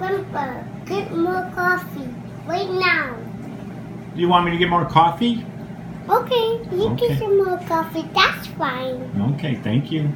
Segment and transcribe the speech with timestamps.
[0.00, 2.08] Grandpa, get more coffee
[2.46, 3.14] right now.
[4.14, 5.44] Do you want me to get more coffee?
[6.08, 7.08] Okay, you Okay.
[7.08, 8.08] get some more coffee.
[8.14, 9.34] That's fine.
[9.34, 10.08] Okay, thank you.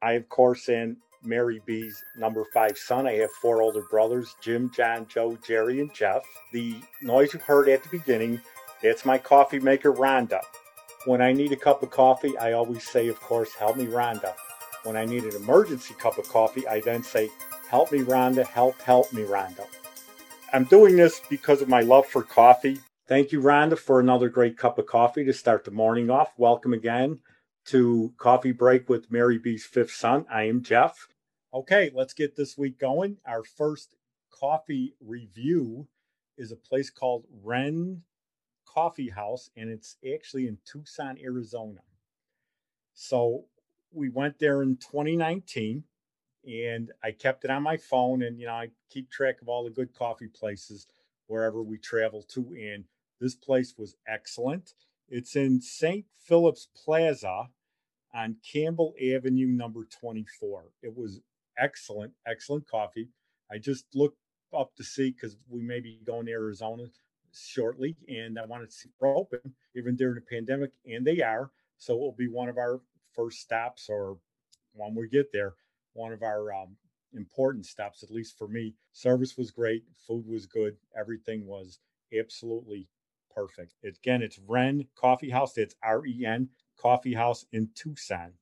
[0.00, 3.08] I, of course, am Mary B's number five son.
[3.08, 6.22] I have four older brothers Jim, John, Joe, Jerry, and Jeff.
[6.52, 8.40] The noise you heard at the beginning,
[8.80, 10.40] that's my coffee maker, Rhonda.
[11.06, 14.32] When I need a cup of coffee, I always say, of course, help me, Rhonda.
[14.84, 17.28] When I need an emergency cup of coffee, I then say,
[17.68, 19.66] help me, Rhonda, help, help me, Rhonda.
[20.54, 22.80] I'm doing this because of my love for coffee.
[23.06, 26.32] Thank you, Rhonda, for another great cup of coffee to start the morning off.
[26.38, 27.18] Welcome again
[27.66, 30.24] to Coffee Break with Mary B's fifth son.
[30.32, 31.06] I am Jeff.
[31.52, 33.18] Okay, let's get this week going.
[33.26, 33.94] Our first
[34.30, 35.86] coffee review
[36.38, 38.04] is a place called Ren
[38.74, 41.80] Coffee House, and it's actually in Tucson, Arizona.
[42.94, 43.44] So
[43.92, 45.84] we went there in 2019
[46.46, 49.64] and I kept it on my phone and you know I keep track of all
[49.64, 50.86] the good coffee places
[51.26, 52.84] wherever we travel to and
[53.20, 54.74] this place was excellent.
[55.08, 56.04] It's in St.
[56.18, 57.48] Philip's Plaza
[58.12, 60.64] on Campbell Avenue number 24.
[60.82, 61.20] It was
[61.56, 63.08] excellent, excellent coffee.
[63.50, 64.18] I just looked
[64.52, 66.84] up to see because we may be going to Arizona
[67.34, 69.40] shortly and I wanted to see if they're open
[69.76, 71.50] even during the pandemic and they are.
[71.78, 72.80] So it will be one of our
[73.12, 74.16] first stops or
[74.72, 75.54] when we get there
[75.94, 76.76] one of our um,
[77.14, 78.74] important stops, at least for me.
[78.92, 81.78] Service was great, food was good, everything was
[82.16, 82.88] absolutely
[83.34, 83.74] perfect.
[83.84, 85.54] Again, it's Ren Coffee House.
[85.54, 88.32] That's R E N Coffee House in Tucson.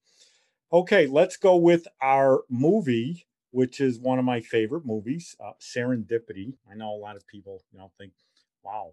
[0.73, 6.55] Okay, let's go with our movie, which is one of my favorite movies, uh, Serendipity.
[6.71, 8.13] I know a lot of people, you know, think,
[8.65, 8.93] wow,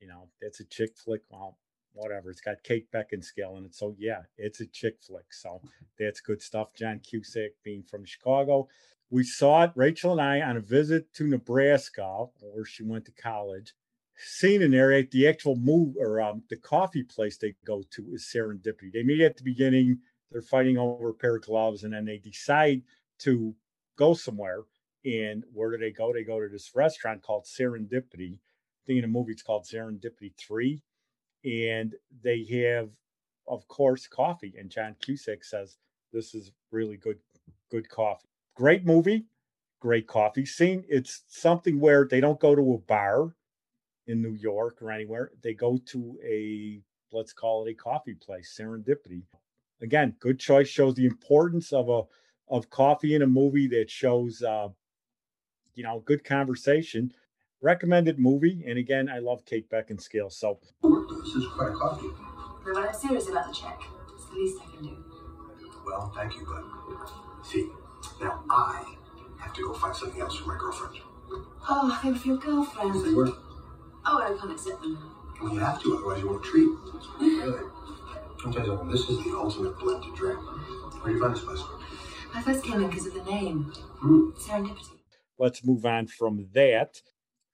[0.00, 1.22] you know, that's a chick flick.
[1.30, 1.58] Well,
[1.94, 2.30] whatever.
[2.30, 3.74] It's got Kate Beckinsale in it.
[3.74, 5.32] So yeah, it's a chick flick.
[5.32, 5.60] So
[5.98, 6.74] that's good stuff.
[6.74, 8.68] John Cusack being from Chicago.
[9.10, 13.12] We saw it, Rachel and I, on a visit to Nebraska, where she went to
[13.12, 13.74] college.
[14.42, 18.30] In there at the actual move or um, the coffee place they go to is
[18.32, 18.92] serendipity.
[18.92, 19.98] They meet at the beginning,
[20.30, 22.82] they're fighting over a pair of gloves, and then they decide
[23.20, 23.54] to
[23.96, 24.60] go somewhere.
[25.04, 26.12] And where do they go?
[26.12, 28.38] They go to this restaurant called Serendipity.
[28.82, 30.82] I think in the movie it's called Serendipity 3
[31.44, 32.90] and they have
[33.48, 34.54] of course coffee.
[34.58, 35.76] And john cusack says
[36.12, 37.18] this is really good
[37.70, 38.28] good coffee.
[38.54, 39.26] Great movie
[39.80, 40.84] great coffee scene.
[40.88, 43.34] It's something where they don't go to a bar
[44.06, 45.30] in new york or anywhere.
[45.42, 46.80] They go to a
[47.12, 49.22] let's call it a coffee place serendipity.
[49.80, 52.02] Again good choice shows the importance of a
[52.48, 54.68] of coffee in a movie that shows uh
[55.74, 57.12] you know good conversation
[57.62, 62.08] recommended movie and again i love kate beckinsale so This is quite a coffee.
[62.66, 63.80] No, but I'm serious about the check.
[64.14, 65.04] It's the least I can do.
[65.86, 67.68] Well, thank you, but see,
[68.20, 68.96] now I
[69.40, 70.96] have to go find something else for my girlfriend.
[71.68, 73.28] Oh, they were for your They were.
[74.04, 74.98] Oh, I can't accept them.
[75.40, 76.68] Well, you have to, otherwise you won't treat.
[77.20, 77.70] Really.
[78.44, 78.88] I'll tell you.
[78.90, 80.38] This is the ultimate blend to drink.
[80.38, 81.62] Where do you find this place?
[82.34, 83.72] I first came in because of the name.
[83.98, 84.30] Hmm.
[84.30, 84.98] Serendipity.
[85.38, 87.00] let's move on from that.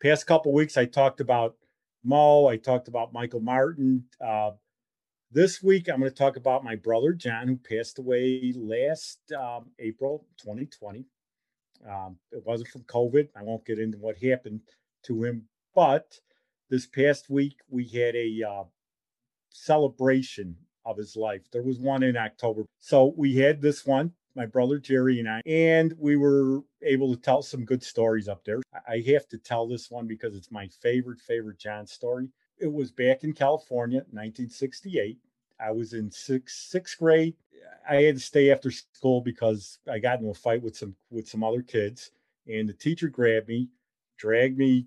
[0.01, 1.57] Past couple weeks, I talked about
[2.05, 2.47] Mo.
[2.47, 4.05] I talked about Michael Martin.
[4.25, 4.53] Uh,
[5.33, 9.73] this week, I'm going to talk about my brother John, who passed away last um,
[9.81, 11.05] April 2020.
[11.85, 13.31] Um, it wasn't from COVID.
[13.37, 14.61] I won't get into what happened
[15.07, 16.21] to him, but
[16.71, 18.65] this past week we had a uh,
[19.51, 20.55] celebration
[20.85, 21.43] of his life.
[21.53, 25.43] There was one in October, so we had this one my brother Jerry and I,
[25.45, 28.63] and we were able to tell some good stories up there.
[28.89, 32.29] I have to tell this one because it's my favorite, favorite John story.
[32.57, 35.19] It was back in California, 1968.
[35.61, 37.35] I was in sixth sixth grade.
[37.91, 41.29] I had to stay after school because I got into a fight with some with
[41.29, 42.13] some other kids,
[42.47, 43.71] and the teacher grabbed me,
[44.19, 44.87] dragged me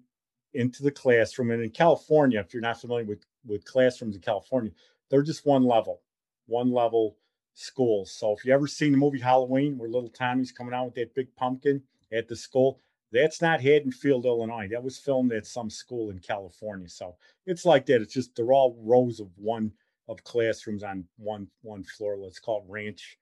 [0.54, 1.52] into the classroom.
[1.52, 4.72] And in California, if you're not familiar with with classrooms in California,
[5.10, 6.02] they're just one level,
[6.46, 7.18] one level
[7.54, 8.12] schools.
[8.12, 11.16] So if you ever seen the movie Halloween, where little Tommy's coming out with that
[11.16, 11.82] big pumpkin
[12.12, 12.80] at the school,
[13.12, 14.70] that's not Haddonfield, Illinois.
[14.70, 16.88] That was filmed at some school in California.
[16.88, 17.16] So
[17.46, 18.02] it's like that.
[18.02, 19.72] It's just they're all rows of one
[20.08, 22.18] of classrooms on one one floor.
[22.18, 23.18] Let's call it ranch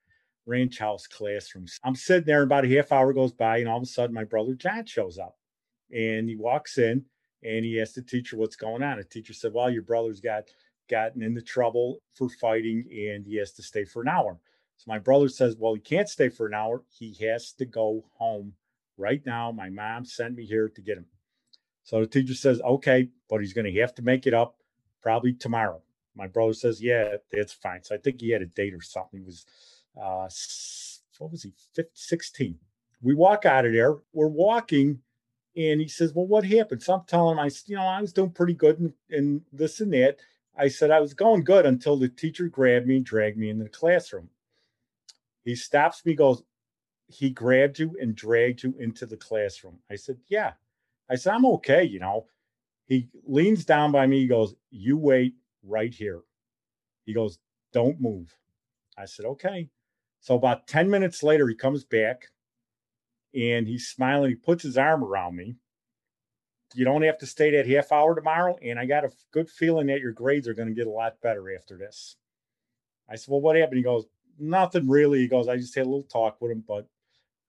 [0.46, 1.80] ranch house classrooms.
[1.84, 4.24] I'm sitting there, about a half hour goes by, and all of a sudden my
[4.24, 5.38] brother John shows up,
[5.92, 7.06] and he walks in
[7.44, 8.98] and he asked the teacher what's going on.
[8.98, 10.46] The teacher said, "Well, your brother's got
[10.90, 14.40] gotten into trouble for fighting, and he has to stay for an hour."
[14.78, 16.84] So my brother says, "Well, he can't stay for an hour.
[16.90, 18.54] He has to go home
[18.98, 19.52] right now.
[19.52, 21.08] My mom sent me here to get him."
[21.84, 24.58] So the teacher says, "Okay, but he's going to have to make it up
[25.02, 25.82] probably tomorrow."
[26.20, 27.82] My brother says, yeah, that's fine.
[27.84, 29.22] So I think he had a date or something.
[29.22, 29.46] He was,
[29.98, 30.28] uh,
[31.18, 32.60] what was he, 15, 16.
[33.02, 33.96] We walk out of there.
[34.12, 35.00] We're walking
[35.56, 36.84] and he says, well, what happened?
[36.84, 39.94] So I'm telling him, I, you know, I was doing pretty good in this and
[39.94, 40.18] that.
[40.60, 43.64] I said, I was going good until the teacher grabbed me and dragged me into
[43.64, 44.30] the classroom.
[45.46, 46.44] He stops me, goes,
[47.08, 49.80] he grabbed you and dragged you into the classroom.
[49.90, 50.54] I said, yeah.
[51.10, 52.28] I said, I'm okay, you know.
[52.90, 54.22] He leans down by me.
[54.22, 56.22] He goes, You wait right here.
[57.06, 57.38] He goes,
[57.72, 58.36] Don't move.
[58.98, 59.70] I said, Okay.
[60.20, 62.24] So about 10 minutes later, he comes back
[63.34, 64.32] and he's smiling.
[64.32, 65.56] He puts his arm around me.
[66.76, 68.58] You don't have to stay that half hour tomorrow.
[68.62, 71.22] And I got a good feeling that your grades are going to get a lot
[71.22, 72.16] better after this.
[73.10, 73.78] I said, Well, what happened?
[73.78, 74.06] He goes,
[74.38, 75.20] Nothing really.
[75.20, 76.88] He goes, I just had a little talk with him, but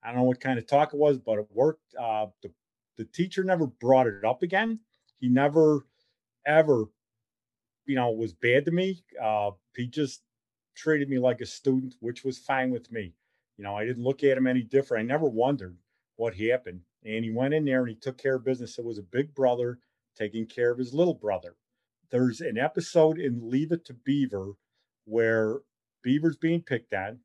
[0.03, 1.95] I don't know what kind of talk it was, but it worked.
[1.99, 2.51] Uh, the,
[2.97, 4.79] the teacher never brought it up again.
[5.19, 5.85] He never,
[6.45, 6.85] ever,
[7.85, 9.03] you know, was bad to me.
[9.21, 10.23] Uh, he just
[10.75, 13.13] treated me like a student, which was fine with me.
[13.57, 15.03] You know, I didn't look at him any different.
[15.03, 15.77] I never wondered
[16.21, 16.81] what happened.
[17.03, 18.77] And he went in there and he took care of business.
[18.77, 19.79] It was a big brother
[20.15, 21.55] taking care of his little brother.
[22.11, 24.51] There's an episode in Leave It to Beaver
[25.05, 25.61] where
[26.03, 27.21] Beaver's being picked on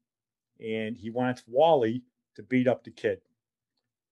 [0.59, 2.05] and he wants Wally
[2.37, 3.19] to beat up the kid.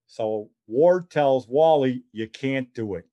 [0.06, 3.06] So Ward tells Wally, You can't do it.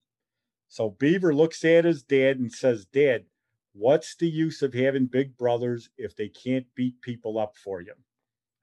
[0.67, 3.23] So Beaver looks at his dad and says, Dad,
[3.71, 7.93] what's the use of having big brothers if they can't beat people up for you?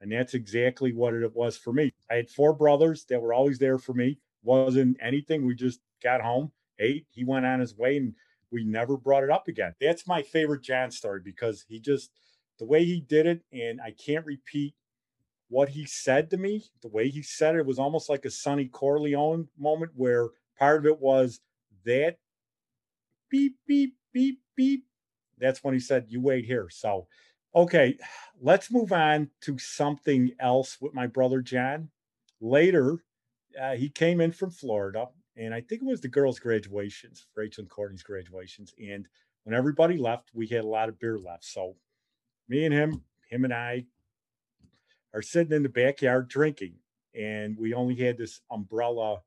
[0.01, 1.93] And that's exactly what it was for me.
[2.11, 4.19] I had four brothers that were always there for me.
[4.43, 5.45] Wasn't anything.
[5.45, 8.15] We just got home, ate, he went on his way, and
[8.53, 9.75] we never brought it up again.
[9.81, 12.11] That's my favorite John story because he just,
[12.59, 14.75] the way he did it, and I can't repeat
[15.49, 18.31] what he said to me, the way he said it, it was almost like a
[18.31, 20.29] Sonny Corleone moment where
[20.59, 21.41] part of it was
[21.85, 22.19] that
[23.31, 24.85] beep, beep, beep, beep.
[25.39, 26.69] That's when he said, You wait here.
[26.71, 27.07] So,
[27.55, 27.97] okay,
[28.41, 31.91] let's move on to something else with my brother John.
[32.41, 32.99] Later,
[33.61, 35.07] uh, he came in from Florida,
[35.37, 38.75] and I think it was the girls' graduations, Rachel and Courtney's graduations.
[38.79, 39.07] And
[39.45, 41.45] when everybody left, we had a lot of beer left.
[41.45, 41.77] So,
[42.49, 43.87] me and him, him and I,
[45.15, 46.75] are sitting in the backyard drinking,
[47.15, 49.21] and we only had this umbrella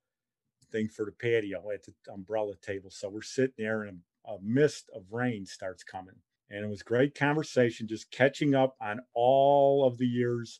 [0.72, 2.90] thing for the patio at the umbrella table.
[2.90, 6.16] So we're sitting there, and a mist of rain starts coming.
[6.52, 10.60] And it was great conversation, just catching up on all of the years,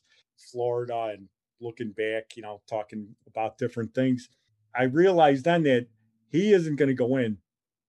[0.50, 1.28] Florida, and
[1.60, 4.30] looking back, you know, talking about different things.
[4.74, 5.88] I realized then that
[6.30, 7.38] he isn't going to go in.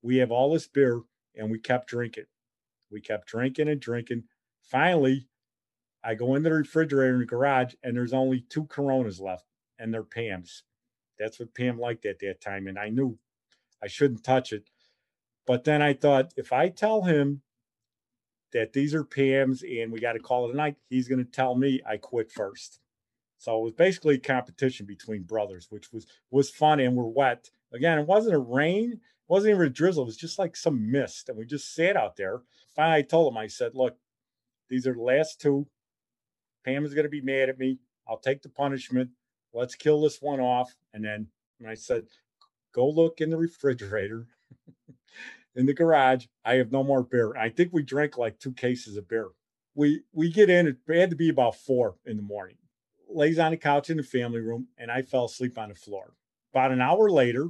[0.01, 1.01] We have all this beer,
[1.33, 2.25] and we kept drinking.
[2.91, 4.23] We kept drinking and drinking.
[4.61, 5.29] Finally,
[6.03, 9.45] I go in the refrigerator in the garage, and there's only two Coronas left,
[9.79, 10.63] and they're Pam's.
[11.17, 12.67] That's what Pam liked at that time.
[12.67, 13.17] And I knew
[13.81, 14.69] I shouldn't touch it.
[15.47, 17.41] But then I thought, if I tell him
[18.53, 21.31] that these are Pam's and we got to call it a night, he's going to
[21.31, 22.79] tell me I quit first.
[23.37, 27.49] So it was basically competition between brothers, which was was fun and we're wet.
[27.73, 30.03] Again, it wasn't a rain, it wasn't even a drizzle.
[30.03, 32.41] It was just like some mist, and we just sat out there.
[32.75, 33.97] Finally, I told him, I said, "Look,
[34.69, 35.67] these are the last two.
[36.63, 37.79] Pam is going to be mad at me.
[38.07, 39.09] I'll take the punishment
[39.53, 40.75] let's kill this one off.
[40.93, 41.27] And then
[41.59, 42.05] when I said,
[42.73, 44.27] go look in the refrigerator
[45.55, 47.35] in the garage, I have no more beer.
[47.37, 49.29] I think we drank like two cases of beer.
[49.75, 52.57] We we get in, it had to be about four in the morning.
[53.09, 56.13] Lays on the couch in the family room, and I fell asleep on the floor.
[56.53, 57.49] About an hour later,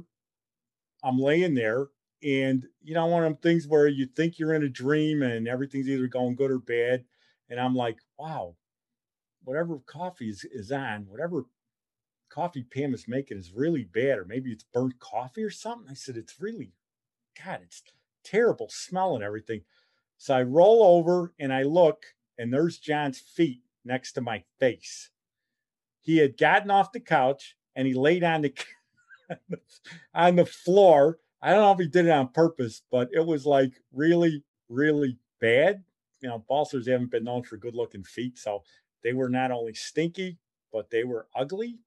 [1.02, 1.88] I'm laying there,
[2.22, 5.48] and you know, one of them things where you think you're in a dream and
[5.48, 7.04] everything's either going good or bad.
[7.50, 8.56] And I'm like, wow,
[9.44, 11.44] whatever coffee is, is on, whatever
[12.34, 15.88] coffee Pam is making is really bad, or maybe it's burnt coffee or something.
[15.90, 16.72] I said, It's really,
[17.42, 17.82] God, it's
[18.24, 19.62] terrible smell and everything.
[20.18, 22.04] So I roll over and I look,
[22.38, 25.10] and there's John's feet next to my face.
[26.00, 28.54] He had gotten off the couch and he laid on the
[30.14, 31.18] on the floor.
[31.42, 35.18] I don't know if he did it on purpose, but it was like really, really
[35.40, 35.82] bad.
[36.20, 38.38] You know, Balsers haven't been known for good looking feet.
[38.38, 38.62] So
[39.02, 40.38] they were not only stinky,
[40.72, 41.78] but they were ugly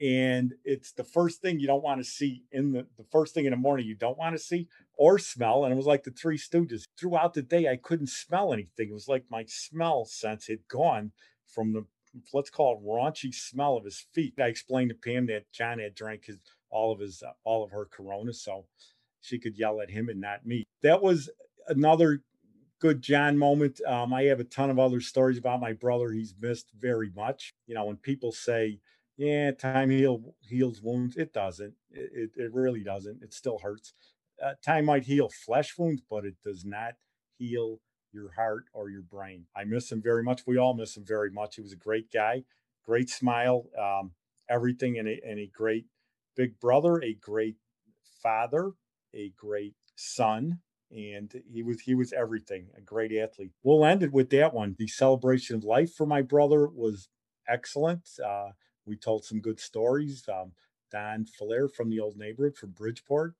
[0.00, 3.44] and it's the first thing you don't want to see in the the first thing
[3.44, 4.66] in the morning you don't want to see
[4.96, 8.52] or smell and it was like the three stooges throughout the day i couldn't smell
[8.52, 11.12] anything it was like my smell sense had gone
[11.46, 11.84] from the
[12.32, 15.94] let's call it raunchy smell of his feet i explained to pam that john had
[15.94, 16.40] drank his
[16.70, 18.64] all of his uh, all of her corona so
[19.20, 21.28] she could yell at him and not me that was
[21.68, 22.22] another
[22.80, 23.78] good John moment.
[23.86, 26.10] Um, I have a ton of other stories about my brother.
[26.12, 27.52] He's missed very much.
[27.66, 28.80] You know, when people say,
[29.20, 31.14] yeah, time heal, heals wounds.
[31.14, 31.74] It doesn't.
[31.90, 33.22] It, it, it really doesn't.
[33.22, 33.92] It still hurts.
[34.42, 36.94] Uh, time might heal flesh wounds, but it does not
[37.36, 37.80] heal
[38.14, 39.44] your heart, or your brain.
[39.54, 40.46] I miss him very much.
[40.46, 41.56] We all miss him very much.
[41.56, 42.44] He was a great guy,
[42.86, 44.12] great smile, um,
[44.48, 45.84] everything, and a, and a great
[46.34, 47.56] big brother, a great
[48.22, 48.72] father,
[49.14, 50.60] a great son,
[50.90, 54.74] and he was he was everything a great athlete we'll end it with that one
[54.76, 57.08] the celebration of life for my brother was
[57.48, 58.48] excellent uh,
[58.86, 60.52] we told some good stories um,
[60.90, 63.34] don Flair from the old neighborhood from bridgeport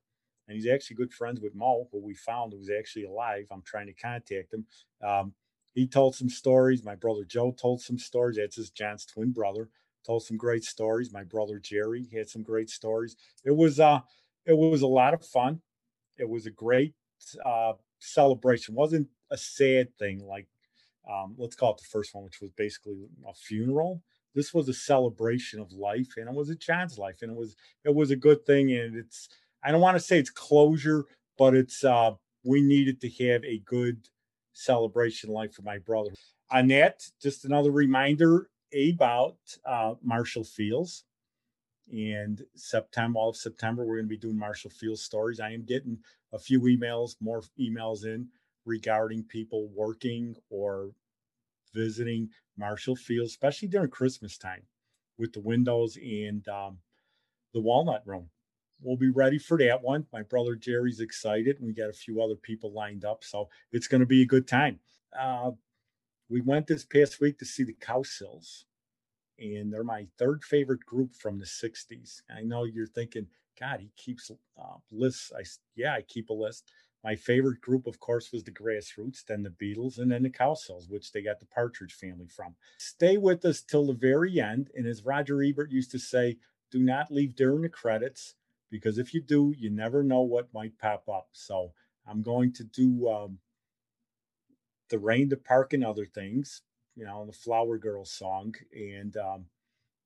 [0.49, 3.87] and he's actually good friends with mo who we found who's actually alive i'm trying
[3.87, 4.65] to contact him
[5.03, 5.33] um,
[5.73, 9.69] he told some stories my brother joe told some stories that's his john's twin brother
[10.07, 14.01] told some great stories my brother jerry had some great stories it was uh
[14.47, 15.61] it was a lot of fun
[16.21, 16.95] it was a great
[17.45, 18.75] uh, celebration.
[18.75, 20.47] It wasn't a sad thing like
[21.11, 24.03] um, let's call it the first one, which was basically a funeral.
[24.35, 27.57] This was a celebration of life, and it was a child's life, and it was
[27.85, 28.73] it was a good thing.
[28.73, 29.29] And it's
[29.63, 31.05] I don't want to say it's closure,
[31.37, 32.13] but it's uh,
[32.45, 34.09] we needed to have a good
[34.53, 36.11] celebration life for my brother.
[36.51, 41.05] On that, just another reminder about uh, Marshall Fields
[41.93, 45.41] and September, all of September, we're going to be doing Marshall Fields stories.
[45.41, 45.99] I am getting
[46.33, 48.29] a few emails, more emails in
[48.65, 50.91] regarding people working or
[51.73, 54.63] visiting Marshall Field, especially during Christmas time
[55.19, 56.79] with the windows and um,
[57.53, 58.29] the walnut room.
[58.83, 60.07] We'll be ready for that one.
[60.13, 63.89] My brother Jerry's excited, and we got a few other people lined up, so it's
[63.89, 64.79] going to be a good time.
[65.19, 65.51] Uh,
[66.31, 68.65] we went this past week to see the Cow Cowsills
[69.41, 72.23] and they're my third favorite group from the 60s.
[72.35, 73.27] I know you're thinking,
[73.59, 75.33] God, he keeps uh, lists.
[75.37, 75.43] I,
[75.75, 76.71] yeah, I keep a list.
[77.03, 80.91] My favorite group, of course, was the Grassroots, then the Beatles, and then the Cowsills,
[80.91, 82.57] which they got the Partridge family from.
[82.79, 84.71] Stay with us till the very end.
[84.75, 86.37] And as Roger Ebert used to say,
[86.71, 88.35] do not leave during the credits
[88.71, 91.29] because if you do, you never know what might pop up.
[91.33, 91.73] So
[92.07, 93.39] I'm going to do um,
[94.91, 96.63] the Rain, the Park, and other things
[97.01, 99.47] you know, the Flower Girl song, and um,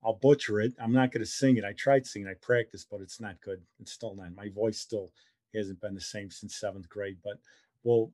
[0.05, 0.75] I'll butcher it.
[0.81, 1.65] I'm not going to sing it.
[1.65, 3.63] I tried singing, I practiced, but it's not good.
[3.81, 4.35] It's still not.
[4.35, 5.11] My voice still
[5.55, 7.19] hasn't been the same since seventh grade.
[7.23, 7.39] But
[7.83, 8.13] we'll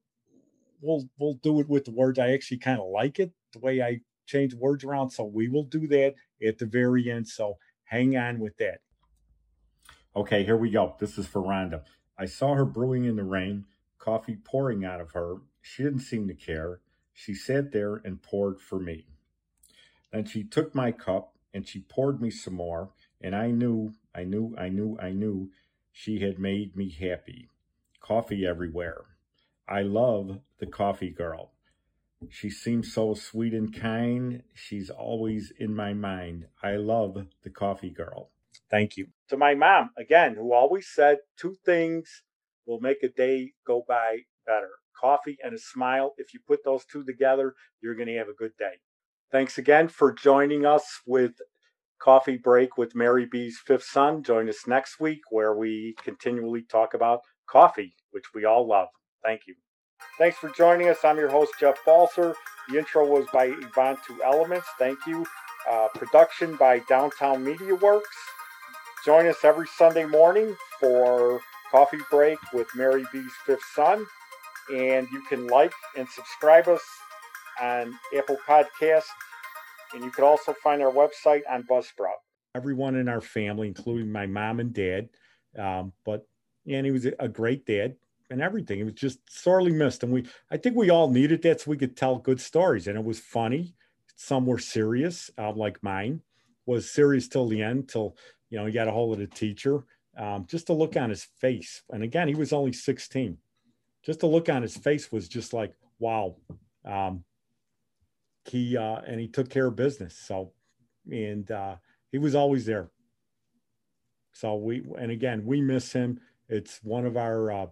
[0.80, 2.18] we'll we'll do it with the words.
[2.18, 5.10] I actually kind of like it the way I change words around.
[5.10, 6.14] So we will do that
[6.46, 7.28] at the very end.
[7.28, 8.80] So hang on with that.
[10.14, 10.96] Okay, here we go.
[10.98, 11.82] This is for Rhonda.
[12.18, 13.64] I saw her brewing in the rain,
[13.98, 15.36] coffee pouring out of her.
[15.62, 16.80] She didn't seem to care.
[17.12, 19.06] She sat there and poured for me.
[20.12, 24.24] Then she took my cup and she poured me some more, and I knew, I
[24.24, 25.50] knew, I knew, I knew
[25.92, 27.48] she had made me happy.
[28.00, 29.04] Coffee everywhere.
[29.68, 31.52] I love the coffee girl.
[32.28, 34.42] She seems so sweet and kind.
[34.52, 36.46] She's always in my mind.
[36.62, 38.30] I love the coffee girl.
[38.70, 39.08] Thank you.
[39.28, 42.22] To my mom, again, who always said two things
[42.66, 44.70] will make a day go by better
[45.00, 46.14] coffee and a smile.
[46.18, 48.74] If you put those two together, you're going to have a good day.
[49.32, 51.32] Thanks again for joining us with
[52.00, 54.22] Coffee Break with Mary B's Fifth Son.
[54.22, 58.88] Join us next week where we continually talk about coffee, which we all love.
[59.24, 59.54] Thank you.
[60.18, 60.98] Thanks for joining us.
[61.04, 62.34] I'm your host, Jeff Balser.
[62.68, 64.66] The intro was by Yvonne Two Elements.
[64.78, 65.26] Thank you.
[65.70, 68.16] Uh, production by Downtown Media Works.
[69.04, 71.40] Join us every Sunday morning for
[71.70, 74.06] Coffee Break with Mary B's Fifth Son
[74.72, 76.82] and you can like and subscribe us
[77.60, 79.04] on Apple Podcast,
[79.94, 82.20] and you can also find our website on Buzzsprout.
[82.54, 85.08] Everyone in our family, including my mom and dad,
[85.58, 86.26] um, but
[86.66, 87.96] and he was a great dad
[88.30, 88.80] and everything.
[88.80, 91.76] It was just sorely missed, and we I think we all needed that so we
[91.76, 93.74] could tell good stories, and it was funny.
[94.16, 96.20] Some were serious, uh, like mine
[96.66, 98.16] was serious till the end, till
[98.50, 99.84] you know he got a hold of the teacher.
[100.18, 103.38] Um, just to look on his face, and again, he was only 16
[104.02, 106.36] just the look on his face was just like, wow.
[106.84, 107.24] Um,
[108.50, 110.16] he uh, and he took care of business.
[110.16, 110.52] So,
[111.10, 111.76] and uh,
[112.10, 112.90] he was always there.
[114.32, 116.20] So we and again we miss him.
[116.48, 117.66] It's one of our uh,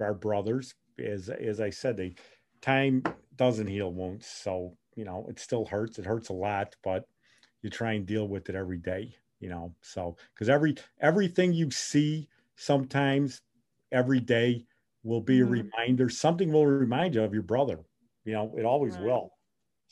[0.00, 0.74] our brothers.
[0.98, 2.14] As as I said, the
[2.60, 3.02] time
[3.36, 4.26] doesn't heal wounds.
[4.26, 5.98] So you know it still hurts.
[5.98, 7.06] It hurts a lot, but
[7.62, 9.14] you try and deal with it every day.
[9.40, 13.42] You know, so because every everything you see sometimes
[13.92, 14.64] every day
[15.02, 15.48] will be mm-hmm.
[15.48, 16.08] a reminder.
[16.08, 17.80] Something will remind you of your brother.
[18.24, 19.04] You know, it always right.
[19.04, 19.33] will.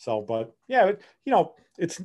[0.03, 2.03] So, but yeah, it, you know, it's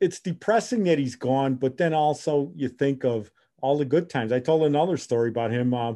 [0.00, 3.30] it's depressing that he's gone, but then also you think of
[3.62, 4.32] all the good times.
[4.32, 5.92] I told another story about him uh,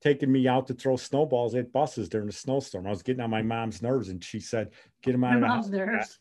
[0.00, 2.86] taking me out to throw snowballs at buses during a snowstorm.
[2.86, 4.70] I was getting on my mom's nerves, and she said,
[5.02, 6.20] "Get him out of the house." nerves.